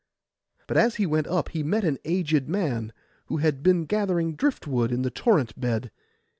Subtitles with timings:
[0.65, 2.91] But as he went up he met an aged man,
[3.27, 5.91] who had been gathering drift wood in the torrent bed.